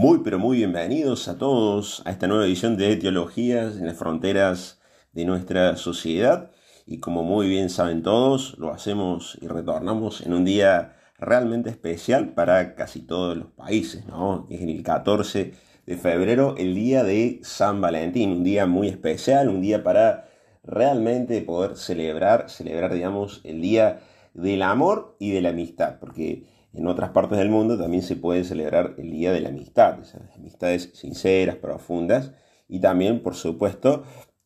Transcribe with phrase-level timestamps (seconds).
[0.00, 4.80] Muy, pero muy bienvenidos a todos a esta nueva edición de Teologías en las fronteras
[5.12, 6.52] de nuestra sociedad.
[6.86, 12.28] Y como muy bien saben todos, lo hacemos y retornamos en un día realmente especial
[12.28, 14.46] para casi todos los países, ¿no?
[14.48, 15.54] Es el 14
[15.84, 20.28] de febrero, el día de San Valentín, un día muy especial, un día para
[20.62, 23.98] realmente poder celebrar, celebrar, digamos, el día
[24.32, 26.44] del amor y de la amistad, porque
[26.78, 30.22] en otras partes del mundo también se puede celebrar el Día de la Amistad, esas
[30.36, 32.32] amistades sinceras, profundas,
[32.68, 34.04] y también, por supuesto,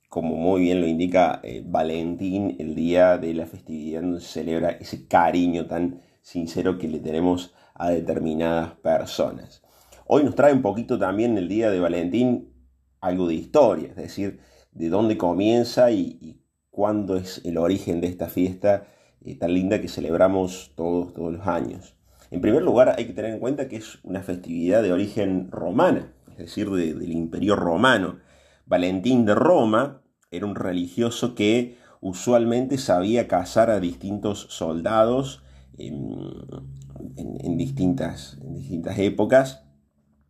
[0.09, 4.71] como muy bien lo indica eh, Valentín, el día de la festividad donde se celebra
[4.71, 9.63] ese cariño tan sincero que le tenemos a determinadas personas.
[10.07, 12.53] Hoy nos trae un poquito también el día de Valentín
[13.01, 16.39] algo de historia, es decir, de dónde comienza y,
[16.71, 18.87] cuándo es el origen de esta fiesta
[19.21, 21.95] eh, tan linda que celebramos todos, todos los años.
[22.33, 26.15] En primer lugar, hay que tener en cuenta que es una festividad de origen romana,
[26.31, 28.21] es decir, del imperio romano.
[28.65, 35.43] Valentín de Roma era un religioso que usualmente sabía casar a distintos soldados
[35.77, 39.65] en, distintas, distintas, épocas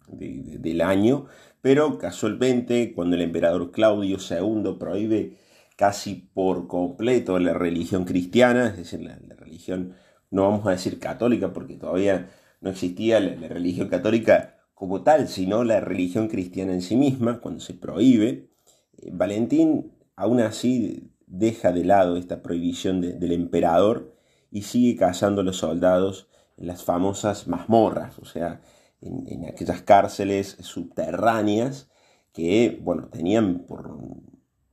[0.09, 1.27] del año,
[1.61, 5.37] pero casualmente cuando el emperador Claudio II prohíbe
[5.77, 9.95] casi por completo la religión cristiana, es decir, la religión
[10.33, 12.31] no vamos a decir católica porque todavía
[12.61, 17.61] no existía la, religión católica como tal, sino la religión cristiana en sí misma, cuando
[17.61, 18.51] se prohíbe,
[18.99, 24.17] eh, Valentín aún así deja de lado esta prohibición del emperador
[24.51, 28.61] y sigue cazando a los soldados en las famosas mazmorras, o sea,
[29.01, 31.91] en, aquellas cárceles subterráneas
[32.33, 33.99] que, bueno, tenían por,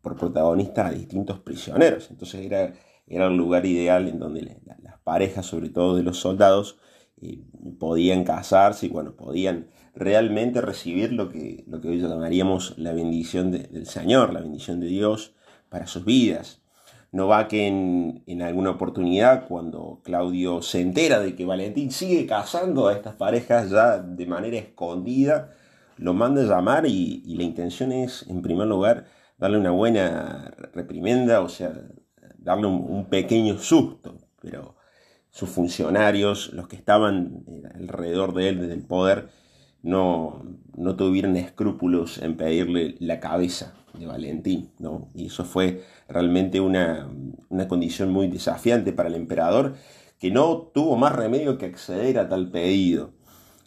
[0.02, 2.10] por protagonistas a distintos prisioneros.
[2.12, 2.74] Entonces era
[3.10, 6.78] era un lugar ideal en donde las parejas, sobre todo de los soldados,
[7.22, 7.44] eh,
[7.80, 13.52] podían casarse y bueno, podían realmente recibir lo que, lo que hoy llamaríamos la bendición
[13.52, 15.34] del Señor, la bendición de Dios
[15.70, 16.62] para sus vidas.
[17.12, 22.88] No va que en, alguna oportunidad, cuando Claudio se entera de que Valentín sigue casando
[22.88, 25.52] a estas parejas ya de manera escondida,
[25.98, 29.06] lo manda a llamar y, y la intención es, en primer lugar,
[29.40, 31.74] darle una buena reprimenda, o sea,
[32.50, 34.76] darle un, pequeño susto, pero
[35.30, 39.30] sus funcionarios, los que estaban eh, alrededor de él desde el poder,
[39.84, 40.44] no,
[40.76, 45.10] no tuvieron escrúpulos en pedirle la cabeza de Valentín, ¿no?
[45.14, 47.08] Y eso fue realmente una,
[47.50, 49.76] una condición muy desafiante para el emperador,
[50.18, 53.12] que no tuvo más remedio que acceder a tal pedido.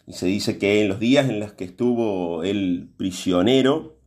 [0.05, 3.97] Y se dice que en los días en los que estuvo él prisionero,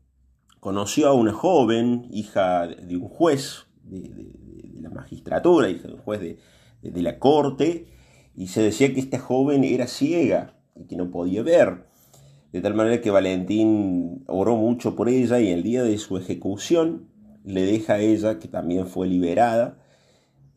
[0.60, 4.36] conoció a una joven, hija de un juez de,
[4.80, 6.38] la magistratura y juez de,
[6.82, 7.86] de, la corte,
[8.34, 11.84] y se decía que esta joven era ciega y que no podía ver.
[12.52, 17.08] De tal manera que Valentín oró mucho por ella y el día de su ejecución
[17.44, 19.78] le deja a ella, que también fue liberada,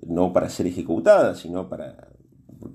[0.06, 2.10] no para ser ejecutada, sino para,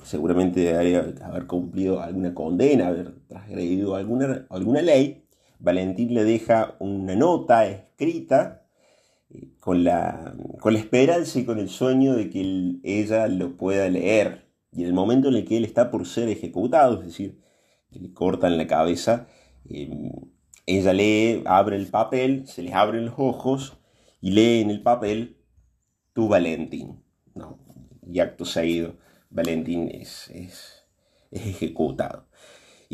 [0.04, 5.25] seguramente haber cumplido alguna condena, haber transgredido alguna, alguna ley,
[5.59, 8.62] Valentín le deja una nota escrita
[9.60, 14.48] con la, con la esperanza y con el sueño de que ella lo pueda leer.
[14.72, 17.38] Y en el momento en el que él está por ser ejecutado, es decir,
[17.92, 19.28] que le cortan la cabeza,
[19.69, 20.10] em,
[20.64, 23.76] ella lee, abre el papel, se le abren los ojos
[24.22, 25.36] y lee en el papel
[26.14, 27.04] tu Valentín.
[27.34, 27.58] ¿no?
[28.10, 28.97] Y acto seguido,
[29.28, 30.86] Valentín es, es,
[31.30, 32.26] es ejecutado.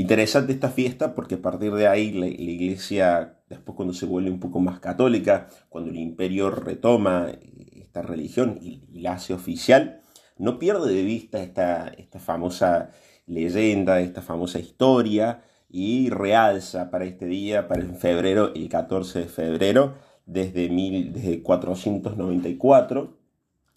[0.01, 4.41] Interesante esta fiesta porque a partir de ahí la, iglesia, después cuando se vuelve un
[4.41, 10.01] poco más católica, cuando el imperio retoma eh, esta religión y, la hace oficial,
[10.39, 12.93] no pierde de vista esta, esta famosa
[13.27, 19.27] leyenda, esta famosa historia y realza para este día, para el febrero, el 14 de
[19.27, 23.19] febrero, desde, mil, desde 494,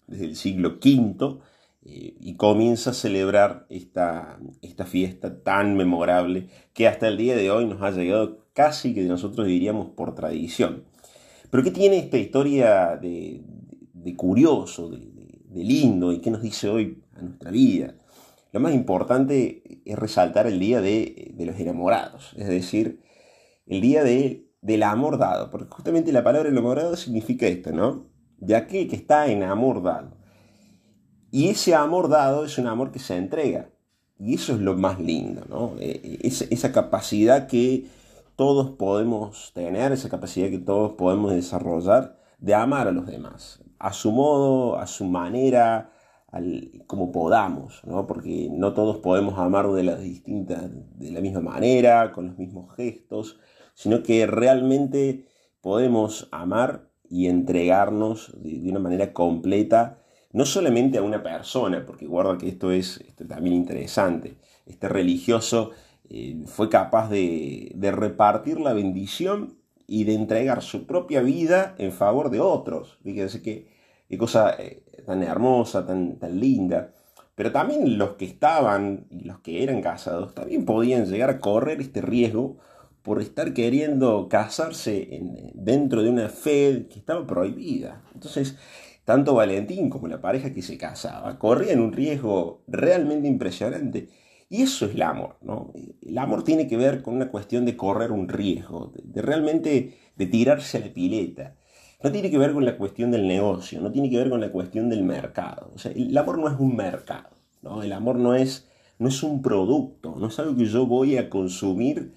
[0.06, 1.40] desde el siglo V,
[1.86, 7.50] eh, y comienza a celebrar esta, esta fiesta tan memorable que hasta el día de
[7.50, 10.84] hoy nos ha llegado casi que nosotros diríamos por tradición.
[11.50, 13.44] Pero ¿qué tiene esta historia de,
[14.16, 15.12] curioso, de,
[15.54, 17.94] lindo y qué nos dice hoy a nuestra vida?
[18.52, 23.02] Lo más importante es resaltar el día de, los enamorados, es decir,
[23.66, 28.06] el día de, del amor dado, porque justamente la palabra enamorado significa esto, ¿no?
[28.38, 30.23] De aquel que está enamorado.
[31.34, 33.68] Y ese amor dado es un amor que se entrega.
[34.20, 35.72] Y eso es lo más lindo, ¿no?
[35.80, 37.88] Eh, eh, esa, capacidad que
[38.36, 43.92] todos podemos tener, esa capacidad que todos podemos desarrollar de amar a los demás, a
[43.92, 45.90] su modo, a su manera,
[46.86, 48.06] como podamos, ¿no?
[48.06, 53.40] porque no todos podemos amar de de la misma manera, con los mismos gestos,
[53.74, 55.26] sino que realmente
[55.60, 59.98] podemos amar y entregarnos de, una manera completa,
[60.34, 64.34] no solamente a una persona, porque guarda que esto es también interesante,
[64.66, 65.70] este religioso
[66.10, 71.92] eh, fue capaz de, de repartir la bendición y de entregar su propia vida en
[71.92, 72.98] favor de otros.
[73.02, 73.68] Fíjense qué,
[74.08, 76.92] qué cosa eh, tan hermosa, tan, tan linda.
[77.34, 81.80] Pero también los que estaban y los que eran casados también podían llegar a correr
[81.80, 82.58] este riesgo
[83.02, 88.02] por estar queriendo casarse en, dentro de una fe que estaba prohibida.
[88.14, 88.56] Entonces,
[89.04, 94.08] tanto Valentín como la pareja que se casaba corrían un riesgo realmente impresionante.
[94.48, 95.72] Y eso es el amor, ¿no?
[96.02, 100.26] El amor tiene que ver con una cuestión de correr un riesgo, de, realmente de
[100.26, 101.56] tirarse a la pileta.
[102.02, 104.52] No tiene que ver con la cuestión del negocio, no tiene que ver con la
[104.52, 105.72] cuestión del mercado.
[105.94, 107.30] El amor no es un mercado,
[107.62, 107.82] ¿no?
[107.82, 108.68] El amor no es,
[108.98, 112.12] no es un producto, no es algo que yo voy a consumir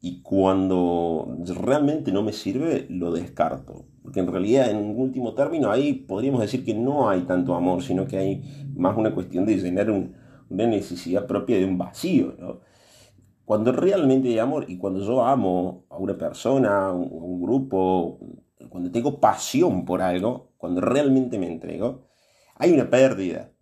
[0.00, 3.86] y cuando realmente no me sirve lo descarto.
[4.04, 8.06] Porque en realidad, en último término, ahí podríamos decir que no hay tanto amor, sino
[8.06, 8.42] que hay
[8.76, 10.14] más una cuestión de llenar un,
[10.50, 12.60] una necesidad propia de un vacío, ¿no?
[13.46, 18.18] Cuando realmente hay amor y cuando yo amo a una persona, a un, grupo,
[18.68, 22.06] cuando tengo pasión por algo, cuando realmente me entrego,
[22.56, 23.52] hay una pérdida.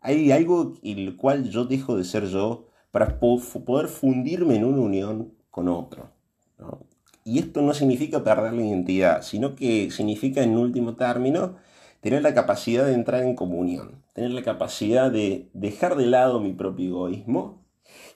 [0.00, 4.80] Hay algo en el cual yo dejo de ser yo para poder fundirme en una
[4.80, 6.10] unión con otro.
[7.28, 11.56] Y esto no significa perder la identidad, sino que significa en último término
[12.00, 16.54] tener la capacidad de entrar en comunión, tener la capacidad de dejar de lado mi
[16.54, 17.66] propio egoísmo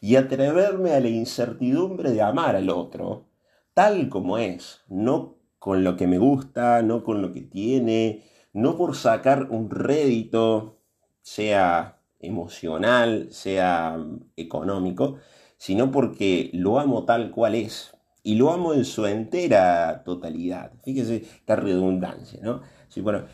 [0.01, 3.27] y atreverme a la incertidumbre de amar al otro
[3.75, 8.23] tal como es, no con lo que me gusta, no con lo que tiene,
[8.55, 10.79] no por sacar un rédito,
[11.21, 13.99] sea emocional, sea
[14.37, 15.19] económico,
[15.59, 17.93] sino porque lo amo tal cual es.
[18.23, 20.73] Y lo amo en su entera totalidad.
[20.85, 22.63] Fíjese esta redundancia, ¿no?
[22.89, 23.25] Sí, bueno,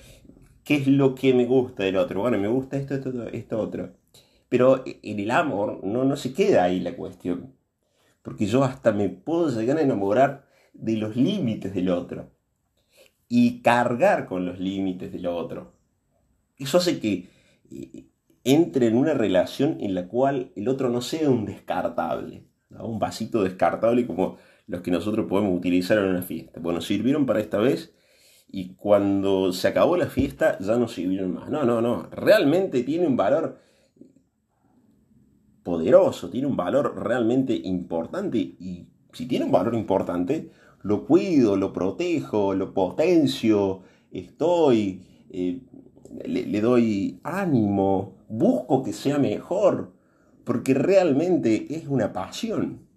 [0.68, 2.20] ¿Qué es lo que me gusta del otro?
[2.20, 3.94] Bueno, me gusta esto, esto, esto otro.
[4.50, 7.54] Pero en el amor no, no se queda ahí la cuestión.
[8.20, 12.32] Porque yo hasta me puedo llegar a enamorar de los límites del otro.
[13.28, 15.72] Y cargar con los límites del otro.
[16.58, 17.30] Eso hace que
[17.70, 18.04] eh,
[18.44, 22.44] entre en una relación en la cual el otro no sea un descartable.
[22.78, 24.36] Un vasito descartable como
[24.68, 26.60] los que nosotros podemos utilizar en una fiesta.
[26.60, 27.94] Bueno, sirvieron para esta vez
[28.50, 31.50] y cuando se acabó la fiesta ya no sirvieron más.
[31.50, 32.08] No, no, no.
[32.10, 33.58] Realmente tiene un valor
[35.62, 40.50] poderoso, tiene un valor realmente importante y si tiene un valor importante,
[40.82, 45.62] lo cuido, lo protejo, lo potencio, estoy, eh,
[46.26, 49.92] le, le doy ánimo, busco que sea mejor,
[50.44, 52.87] porque realmente es una pasión.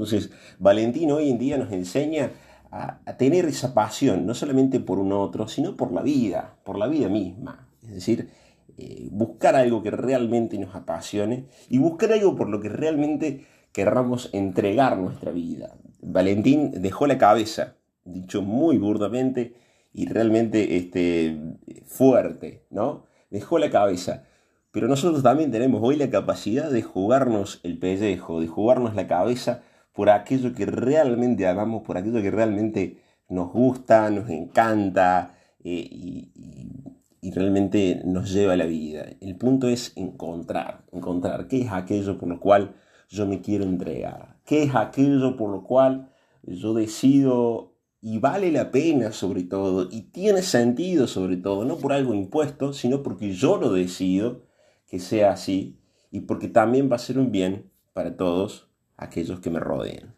[0.00, 2.30] Entonces, Valentín hoy en día nos enseña
[2.70, 6.86] a, tener esa pasión, no solamente por un otro, sino por la vida, por la
[6.86, 7.68] vida misma.
[7.82, 8.30] Es decir,
[8.78, 14.30] eh, buscar algo que realmente nos apasione y buscar algo por lo que realmente querramos
[14.32, 15.76] entregar nuestra vida.
[16.00, 19.52] Valentín dejó la cabeza, dicho muy burdamente
[19.92, 21.38] y realmente este,
[21.84, 23.04] fuerte, ¿no?
[23.28, 24.24] Dejó la cabeza.
[24.70, 29.62] Pero nosotros también tenemos hoy la capacidad de jugarnos el pellejo, de jugarnos la cabeza
[29.92, 37.30] por aquello que realmente amamos, por aquello que realmente nos gusta, nos encanta eh, y,
[37.32, 39.06] realmente nos lleva a la vida.
[39.20, 42.74] El punto es encontrar, encontrar qué es aquello por lo cual
[43.08, 46.10] yo me quiero entregar, qué es aquello por lo cual
[46.42, 51.92] yo decido y vale la pena sobre todo y tiene sentido sobre todo, no por
[51.92, 54.42] algo impuesto, sino porque yo lo decido
[54.88, 55.78] que sea así
[56.10, 58.69] y porque también va a ser un bien para todos
[59.00, 60.14] aquellos que me rodeen.